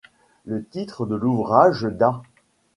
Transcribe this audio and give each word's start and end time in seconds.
Le 0.45 0.65
titre 0.65 1.05
et 1.05 1.15
l'ouvrage 1.19 1.83
d'A. 1.83 2.23